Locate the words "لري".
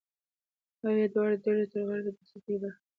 2.79-2.79